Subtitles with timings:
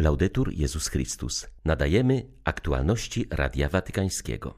[0.00, 1.46] Laudetur Jezus Chrystus.
[1.64, 4.54] Nadajemy aktualności Radia Watykańskiego.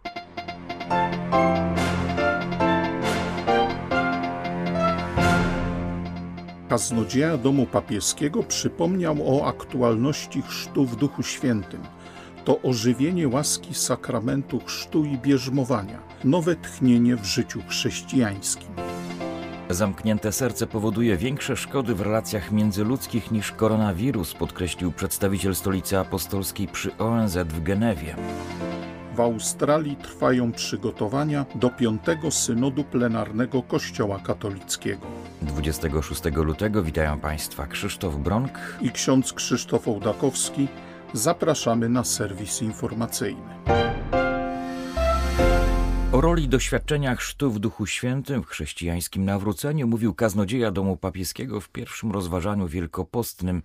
[6.68, 11.82] Kaznodzieja Domu Papieskiego przypomniał o aktualności chrztu w Duchu Świętym.
[12.44, 18.89] To ożywienie łaski sakramentu chrztu i bierzmowania, nowe tchnienie w życiu chrześcijańskim.
[19.70, 26.96] Zamknięte serce powoduje większe szkody w relacjach międzyludzkich niż koronawirus, podkreślił przedstawiciel stolicy apostolskiej przy
[26.96, 28.16] ONZ w Genewie.
[29.14, 35.06] W Australii trwają przygotowania do piątego synodu plenarnego Kościoła katolickiego.
[35.42, 40.68] 26 lutego witają Państwa Krzysztof Bronk i ksiądz Krzysztof Ołdakowski.
[41.12, 43.54] Zapraszamy na serwis informacyjny.
[46.20, 51.68] O roli doświadczenia chrztu w Duchu Świętym w chrześcijańskim nawróceniu mówił kaznodzieja Domu Papieskiego w
[51.68, 53.62] pierwszym rozważaniu wielkopostnym.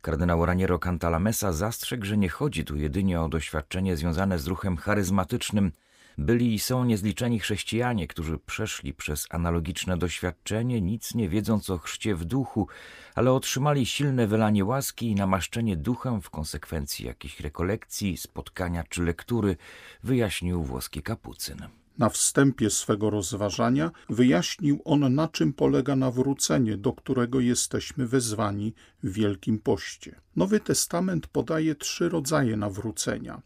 [0.00, 5.72] Kardynał Raniero Cantalamessa zastrzegł, że nie chodzi tu jedynie o doświadczenie związane z ruchem charyzmatycznym.
[6.18, 12.14] Byli i są niezliczeni chrześcijanie, którzy przeszli przez analogiczne doświadczenie, nic nie wiedząc o chrzcie
[12.14, 12.68] w duchu,
[13.14, 19.56] ale otrzymali silne wylanie łaski i namaszczenie duchem w konsekwencji jakichś rekolekcji, spotkania czy lektury,
[20.02, 21.81] wyjaśnił włoski kapucyn.
[21.98, 29.12] Na wstępie swego rozważania wyjaśnił on, na czym polega nawrócenie, do którego jesteśmy wezwani w
[29.12, 30.20] Wielkim Poście.
[30.36, 33.42] Nowy Testament podaje trzy rodzaje nawrócenia.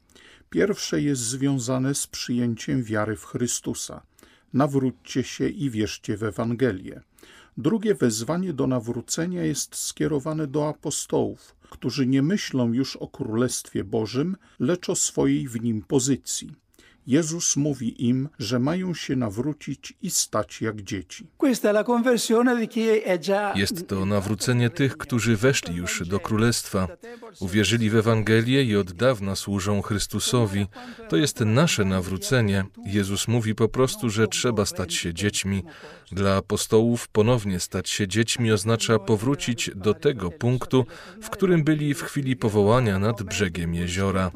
[0.50, 4.02] Pierwsze jest związane z przyjęciem wiary w Chrystusa.
[4.52, 7.00] Nawróćcie się i wierzcie w Ewangelię.
[7.56, 14.36] Drugie wezwanie do nawrócenia jest skierowane do apostołów, którzy nie myślą już o Królestwie Bożym,
[14.58, 16.65] lecz o swojej w nim pozycji.
[17.06, 21.26] Jezus mówi im, że mają się nawrócić i stać jak dzieci.
[23.54, 26.88] Jest to nawrócenie tych, którzy weszli już do Królestwa,
[27.40, 30.66] uwierzyli w Ewangelię i od dawna służą Chrystusowi.
[31.08, 32.64] To jest nasze nawrócenie.
[32.86, 35.64] Jezus mówi po prostu, że trzeba stać się dziećmi.
[36.12, 40.86] Dla apostołów ponownie stać się dziećmi oznacza powrócić do tego punktu,
[41.22, 44.30] w którym byli w chwili powołania nad brzegiem jeziora.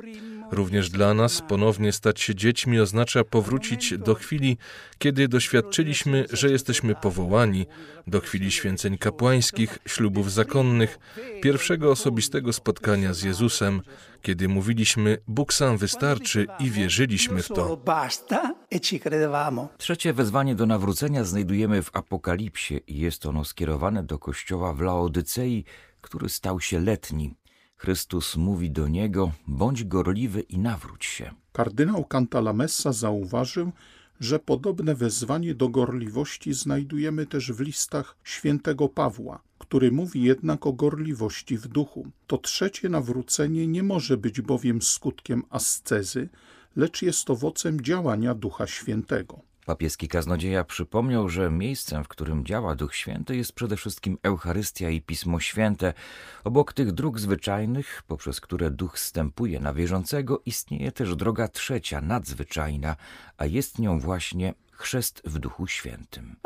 [0.53, 4.57] Również dla nas ponownie stać się dziećmi oznacza powrócić do chwili,
[4.99, 7.67] kiedy doświadczyliśmy, że jesteśmy powołani,
[8.07, 10.99] do chwili święceń kapłańskich, ślubów zakonnych,
[11.43, 13.83] pierwszego osobistego spotkania z Jezusem,
[14.23, 17.83] kiedy mówiliśmy Bóg sam wystarczy i wierzyliśmy w to.
[19.79, 25.65] Trzecie wezwanie do nawrócenia znajdujemy w Apokalipsie i jest ono skierowane do kościoła w Laodycei,
[26.01, 27.35] który stał się letni.
[27.81, 31.31] Chrystus mówi do niego: bądź gorliwy i nawróć się.
[31.53, 33.73] Kardynał Cantalamessa zauważył,
[34.21, 40.73] że podobne wezwanie do gorliwości znajdujemy też w listach świętego Pawła, który mówi jednak o
[40.73, 42.07] gorliwości w duchu.
[42.27, 46.29] To trzecie nawrócenie nie może być bowiem skutkiem ascezy,
[46.77, 49.41] lecz jest owocem działania Ducha Świętego.
[49.67, 55.01] Papieski kaznodzieja przypomniał, że miejscem, w którym działa Duch Święty jest przede wszystkim Eucharystia i
[55.01, 55.95] Pismo Święte.
[56.45, 62.97] Obok tych dróg zwyczajnych, poprzez które Duch stępuje na wierzącego, istnieje też droga trzecia, nadzwyczajna,
[63.37, 66.37] a jest nią właśnie chrzest w Duchu Świętym.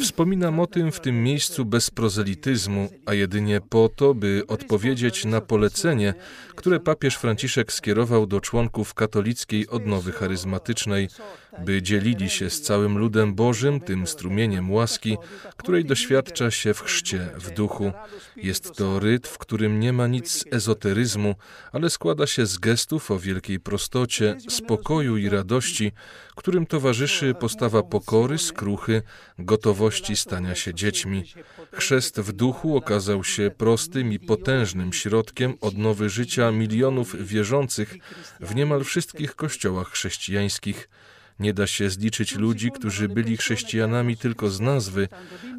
[0.00, 5.40] Wspominam o tym w tym miejscu bez prozelityzmu, a jedynie po to, by odpowiedzieć na
[5.40, 6.14] polecenie,
[6.54, 11.08] które papież Franciszek skierował do członków katolickiej odnowy charyzmatycznej,
[11.64, 15.16] by dzielili się z całym ludem Bożym tym strumieniem łaski,
[15.56, 17.92] której doświadcza się w chrzcie w duchu.
[18.36, 21.34] Jest to ryt, w którym nie ma nic ezoteryzmu,
[21.72, 25.92] ale składa się z gestów o wielkiej prostocie, spokoju i radości,
[26.36, 29.02] którym towarzyszy postawa pokory, skruchy,
[29.38, 31.24] gotowości stania się dziećmi.
[31.72, 37.94] Chrzest w duchu okazał się prostym i potężnym środkiem odnowy życia milionów wierzących
[38.40, 40.88] w niemal wszystkich kościołach chrześcijańskich.
[41.40, 45.08] Nie da się zliczyć ludzi, którzy byli chrześcijanami tylko z nazwy,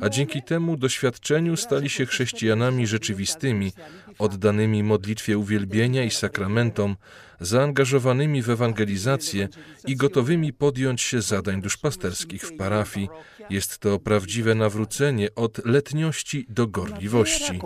[0.02, 3.72] a dzięki temu doświadczeniu stali się chrześcijanami rzeczywistymi,
[4.20, 6.96] oddanymi modlitwie uwielbienia i sakramentom,
[7.42, 9.48] zaangażowanymi w ewangelizację
[9.88, 13.10] i gotowymi podjąć się zadań duszpasterskich w parafii.
[13.50, 17.60] Jest to prawdziwe nawrócenie od letniości do gorliwości.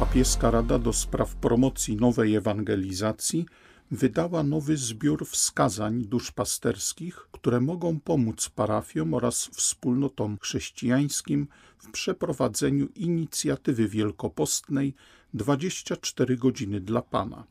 [0.00, 3.46] Papieska Rada do Spraw Promocji Nowej Ewangelizacji
[3.90, 11.48] wydała nowy zbiór wskazań duszpasterskich, które mogą pomóc parafiom oraz wspólnotom chrześcijańskim
[11.78, 14.94] w przeprowadzeniu inicjatywy wielkopostnej
[15.34, 17.44] 24 godziny dla Pana.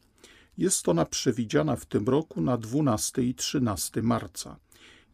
[0.57, 4.59] Jest ona przewidziana w tym roku na 12 i 13 marca.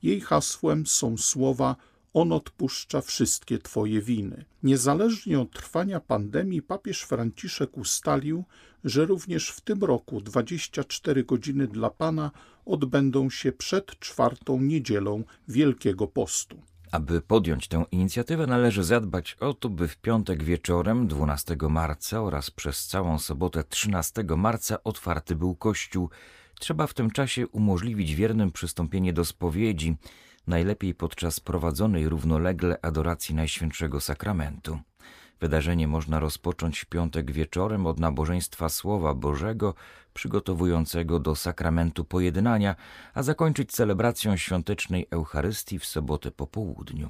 [0.04, 1.76] Jej hasłem są słowa
[2.14, 4.46] On odpuszcza wszystkie Twoje winy.
[4.64, 8.44] Niezależnie od trwania pandemii, papież Franciszek ustalił,
[8.84, 12.32] że również w tym roku 24 godziny dla Pana
[12.66, 16.62] odbędą się przed czwartą niedzielą Wielkiego Postu.
[16.92, 22.52] Aby podjąć tę inicjatywę, należy zadbać o to, by w piątek wieczorem 12 marca oraz
[22.52, 26.10] przez całą sobotę 13 marca otwarty był kościół.
[26.60, 29.96] Trzeba w tym czasie umożliwić wiernym przystąpienie do spowiedzi,
[30.48, 34.80] najlepiej podczas prowadzonej równolegle adoracji Najświętszego Sakramentu.
[35.40, 39.74] Wydarzenie można rozpocząć w piątek wieczorem od nabożeństwa Słowa Bożego,
[40.14, 42.76] przygotowującego do sakramentu pojednania,
[43.14, 47.10] a zakończyć celebracją świątecznej Eucharystii w sobotę po południu.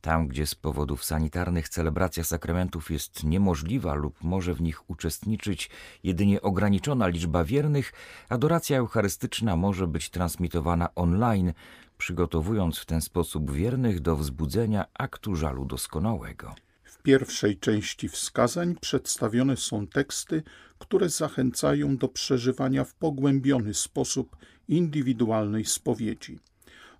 [0.00, 5.70] Tam, gdzie z powodów sanitarnych celebracja sakramentów jest niemożliwa lub może w nich uczestniczyć
[6.02, 7.92] jedynie ograniczona liczba wiernych,
[8.28, 11.52] adoracja eucharystyczna może być transmitowana online,
[11.98, 16.54] przygotowując w ten sposób wiernych do wzbudzenia aktu żalu doskonałego.
[16.84, 20.42] W pierwszej części wskazań przedstawione są teksty,
[20.78, 24.36] które zachęcają do przeżywania w pogłębiony sposób
[24.68, 26.38] indywidualnej spowiedzi.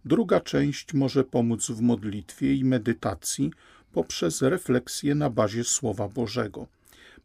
[0.04, 3.50] Druga część może pomóc w modlitwie i medytacji
[3.92, 6.66] poprzez refleksję na bazie Słowa Bożego.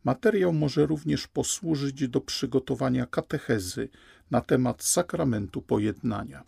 [0.04, 3.90] Materiał może również posłużyć do przygotowania katechezy
[4.32, 6.44] na temat sakramentu pojednania.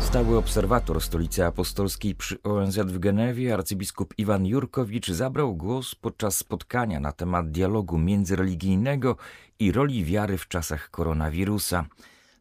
[0.00, 7.00] Stały obserwator Stolicy Apostolskiej przy ONZ w Genewie, arcybiskup Iwan Jurkowicz, zabrał głos podczas spotkania
[7.00, 9.16] na temat dialogu międzyreligijnego
[9.58, 11.86] i roli wiary w czasach koronawirusa.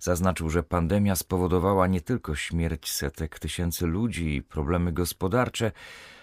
[0.03, 5.71] Zaznaczył, że pandemia spowodowała nie tylko śmierć setek tysięcy ludzi i problemy gospodarcze,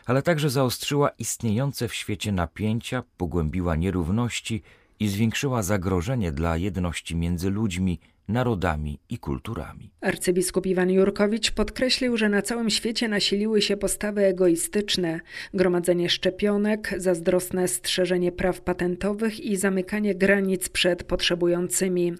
[0.06, 4.62] ale także zaostrzyła istniejące w świecie napięcia, pogłębiła nierówności
[4.98, 8.00] i zwiększyła zagrożenie dla jedności między ludźmi,
[8.30, 9.90] narodami i kulturami.
[10.00, 15.20] Arcybiskup Iwan Jurkowicz podkreślił, że na całym świecie nasiliły się postawy egoistyczne,
[15.54, 22.14] gromadzenie szczepionek, zazdrosne strzeżenie praw patentowych i zamykanie granic przed potrzebującymi.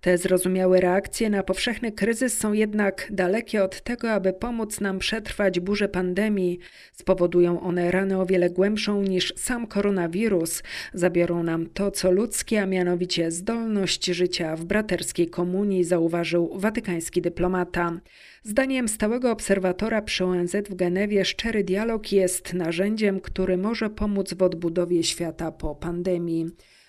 [0.00, 5.60] Te zrozumiałe reakcje na powszechny kryzys są jednak dalekie od tego, aby pomóc nam przetrwać
[5.60, 6.58] burzę pandemii.
[6.92, 10.62] Spowodują one ranę o wiele głębszą niż sam koronawirus.
[10.94, 18.00] Zabiorą nam to, co ludzkie, a mianowicie zdolność życia w braterskiej komunii, zauważył watykański dyplomata.
[18.42, 24.42] Zdaniem stałego obserwatora przy ONZ w Genewie szczery dialog jest narzędziem, który może pomóc w
[24.42, 26.46] odbudowie świata po pandemii.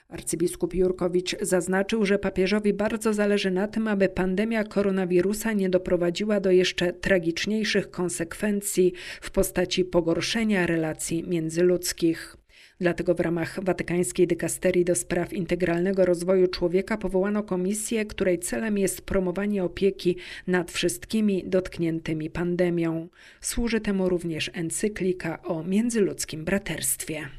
[0.10, 6.52] Arcybiskup Jurkowicz zaznaczył, że papieżowi bardzo zależy na tym, aby pandemia koronawirusa nie doprowadziła do
[6.52, 12.45] jeszcze tragiczniejszych konsekwencji w postaci pogorszenia relacji międzyludzkich.
[12.80, 19.02] Dlatego w ramach Watykańskiej Dykasterii do Spraw Integralnego Rozwoju Człowieka powołano komisję, której celem jest
[19.02, 20.18] promowanie opieki
[20.48, 23.08] nad wszystkimi dotkniętymi pandemią.
[23.42, 27.30] Służy temu również encyklika o międzyludzkim braterstwie.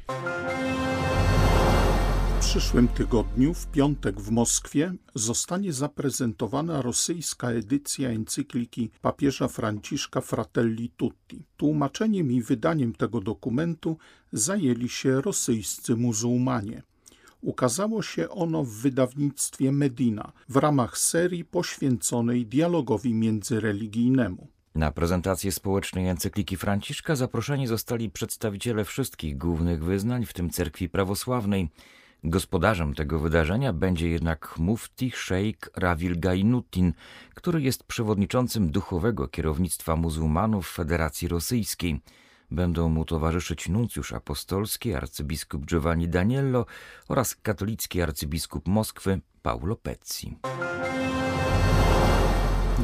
[2.37, 10.89] W przyszłym tygodniu, w piątek w Moskwie, zostanie zaprezentowana rosyjska edycja encykliki papieża Franciszka Fratelli
[10.89, 11.45] Tutti.
[11.57, 13.97] Tłumaczeniem i wydaniem tego dokumentu
[14.31, 16.83] zajęli się rosyjscy muzułmanie.
[17.41, 24.47] Ukazało się ono w wydawnictwie Medina w ramach serii poświęconej dialogowi międzyreligijnemu.
[24.75, 31.69] Na prezentację społecznej encykliki Franciszka zaproszeni zostali przedstawiciele wszystkich głównych wyznań, w tym cerkwi prawosławnej.
[32.29, 36.93] Gospodarzem tego wydarzenia będzie jednak mufti szejk Rawil Gainutin,
[37.35, 42.01] który jest przewodniczącym duchowego kierownictwa muzułmanów Federacji Rosyjskiej.
[42.51, 46.65] Będą mu towarzyszyć nuncjusz apostolski arcybiskup Giovanni Daniello
[47.07, 50.37] oraz katolicki arcybiskup Moskwy Paulo Pezzi.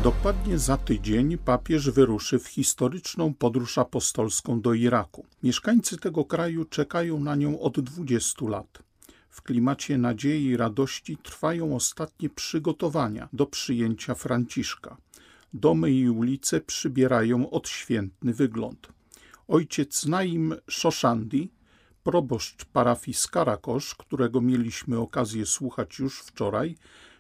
[0.03, 5.25] Dokładnie za tydzień papież wyruszy w historyczną podróż apostolską do Iraku.
[5.43, 8.92] Mieszkańcy tego kraju czekają na nią od 20 lat.
[9.33, 14.97] W klimacie nadziei i radości trwają ostatnie przygotowania do przyjęcia Franciszka.
[15.53, 18.87] Domy i ulice przybierają odświętny wygląd.
[19.47, 21.51] Ojciec Naim Szoszandi,
[22.03, 26.75] proboszcz parafii Skarakosz, którego mieliśmy okazję słuchać już wczoraj,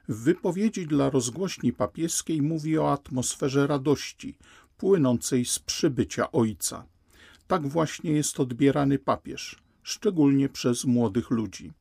[0.09, 4.37] w wypowiedzi dla rozgłośni papieskiej mówi o atmosferze radości
[4.77, 6.85] płynącej z przybycia Ojca.
[7.47, 11.73] Tak właśnie jest odbierany papież, szczególnie przez młodych ludzi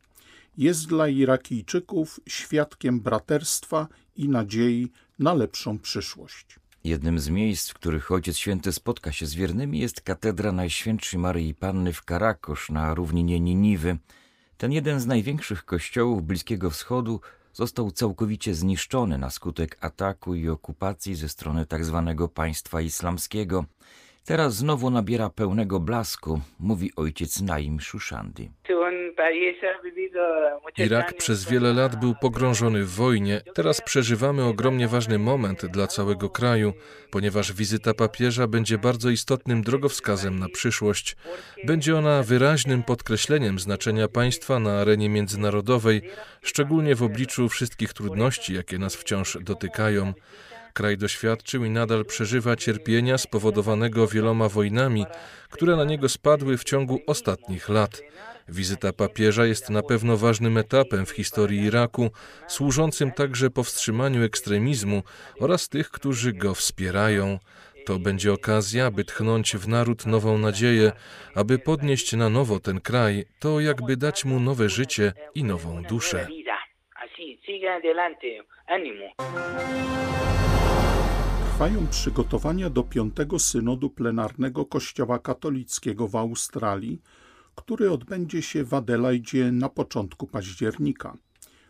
[0.56, 6.58] jest dla Irakijczyków świadkiem braterstwa i nadziei na lepszą przyszłość.
[6.84, 11.54] Jednym z miejsc, w których Ojciec Święty spotka się z wiernymi jest katedra Najświętszej Maryi
[11.54, 13.98] Panny w Karakosz na równinie Niniwy.
[14.56, 17.20] Ten jeden z największych kościołów Bliskiego Wschodu
[17.52, 22.14] został całkowicie zniszczony na skutek ataku i okupacji ze strony tzw.
[22.18, 23.64] Tak państwa islamskiego.
[24.24, 28.50] Teraz znowu nabiera pełnego blasku, mówi ojciec Naim Shushandi.
[30.78, 33.40] Irak przez wiele lat był pogrążony w wojnie.
[33.54, 36.72] Teraz przeżywamy ogromnie ważny moment dla całego kraju,
[37.10, 41.16] ponieważ wizyta papieża będzie bardzo istotnym drogowskazem na przyszłość.
[41.64, 46.02] Będzie ona wyraźnym podkreśleniem znaczenia państwa na arenie międzynarodowej,
[46.42, 50.12] szczególnie w obliczu wszystkich trudności, jakie nas wciąż dotykają.
[50.72, 55.06] Kraj doświadczył i nadal przeżywa cierpienia spowodowanego wieloma wojnami,
[55.50, 58.02] które na niego spadły w ciągu ostatnich lat.
[58.48, 62.10] Wizyta papieża jest na pewno ważnym etapem w historii Iraku,
[62.48, 65.02] służącym także powstrzymaniu ekstremizmu
[65.40, 67.38] oraz tych, którzy go wspierają.
[67.86, 70.92] To będzie okazja, by tchnąć w naród nową nadzieję,
[71.34, 76.28] aby podnieść na nowo ten kraj, to jakby dać mu nowe życie i nową duszę.
[81.62, 87.02] Trwają przygotowania do piątego synodu plenarnego Kościoła katolickiego w Australii,
[87.54, 91.16] który odbędzie się w Adelaidzie na początku października.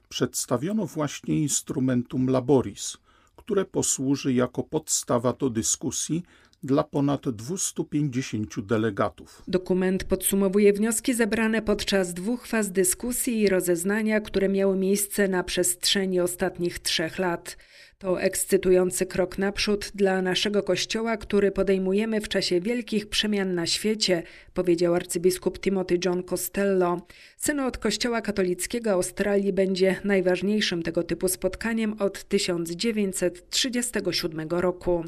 [0.08, 2.98] Przedstawiono właśnie instrumentum laboris,
[3.36, 6.22] które posłuży jako podstawa do dyskusji
[6.62, 9.42] dla ponad 250 delegatów.
[9.48, 16.20] Dokument podsumowuje wnioski zebrane podczas dwóch faz dyskusji i rozeznania, które miały miejsce na przestrzeni
[16.20, 17.56] ostatnich trzech lat.
[18.02, 24.22] To ekscytujący krok naprzód dla naszego kościoła, który podejmujemy w czasie wielkich przemian na świecie,
[24.54, 27.06] powiedział arcybiskup Timothy John Costello.
[27.36, 35.04] Synod Kościoła katolickiego Australii będzie najważniejszym tego typu spotkaniem od 1937 roku.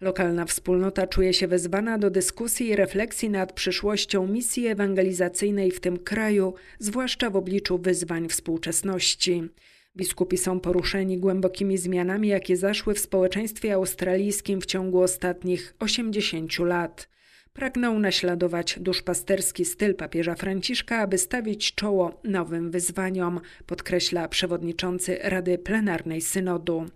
[0.00, 5.98] Lokalna wspólnota czuje się wezwana do dyskusji i refleksji nad przyszłością misji ewangelizacyjnej w tym
[5.98, 9.42] kraju, zwłaszcza w obliczu wyzwań współczesności.
[9.96, 17.08] Biskupi są poruszeni głębokimi zmianami, jakie zaszły w społeczeństwie australijskim w ciągu ostatnich 80 lat.
[17.52, 26.20] Pragną naśladować duszpasterski styl papieża Franciszka, aby stawić czoło nowym wyzwaniom, podkreśla przewodniczący Rady Plenarnej
[26.20, 26.86] Synodu.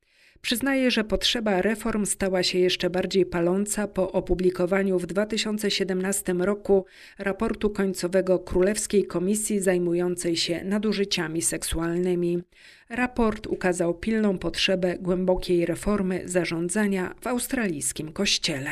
[0.43, 6.85] Przyznaje, że potrzeba reform stała się jeszcze bardziej paląca po opublikowaniu w 2017 roku
[7.19, 12.43] raportu końcowego Królewskiej Komisji zajmującej się nadużyciami seksualnymi.
[12.91, 18.71] Raport ukazał pilną potrzebę głębokiej reformy zarządzania w australijskim kościele.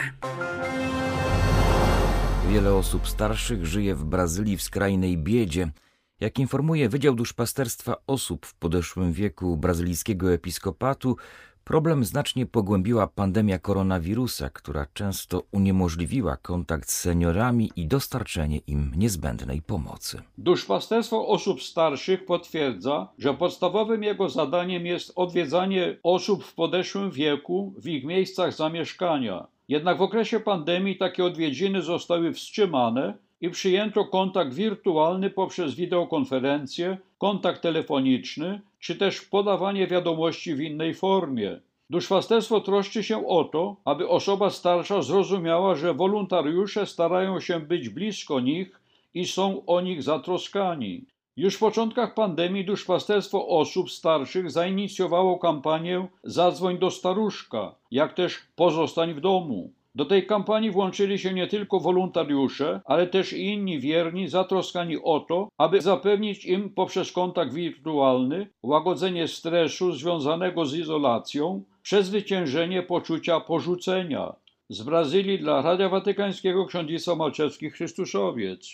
[2.51, 5.69] Wiele osób starszych żyje w Brazylii w skrajnej biedzie.
[6.21, 11.17] Jak informuje Wydział Duszpasterstwa Osób w podeszłym wieku brazylijskiego episkopatu,
[11.69, 19.63] Problem znacznie pogłębiła pandemia koronawirusa, która często uniemożliwiła kontakt z seniorami i dostarczenie im niezbędnej
[19.63, 20.23] pomocy.
[20.39, 27.89] Duszpasterstwo osób starszych potwierdza, że podstawowym jego zadaniem jest odwiedzanie osób w podeszłym wieku w
[27.89, 29.47] ich miejscach zamieszkania.
[29.69, 37.63] Jednak w okresie pandemii takie odwiedziny zostały wstrzymane i przyjęto kontakt wirtualny poprzez wideokonferencję, kontakt
[37.63, 41.61] telefoniczny czy też podawanie wiadomości w innej formie.
[41.91, 48.41] Duszpasterstwo troszczy się o to, aby osoba starsza zrozumiała, że wolontariusze starają się być blisko
[48.41, 48.81] nich
[49.15, 51.05] i są o nich zatroskani.
[51.37, 59.15] Już w początkach pandemii duszpasterstwo osób starszych zainicjowało kampanię Zadzwoń do staruszka, jak też Pozostań
[59.15, 59.73] w domu.
[59.99, 65.49] Do tej kampanii włączyli się nie tylko wolontariusze, ale też inni wierni zatroskani o to,
[65.59, 74.33] aby zapewnić im poprzez kontakt wirtualny łagodzenie stresu związanego z izolacją, przezwyciężenie poczucia porzucenia.
[74.69, 78.73] Z Brazylii dla Radia Watykańskiego ksiądzica Malczewski Chrystuszowiec.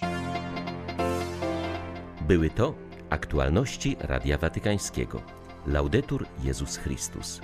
[2.29, 2.75] Były to
[3.11, 5.23] aktualności Radia Watykańskiego.
[5.67, 7.41] Laudetur Jezus Chrystus.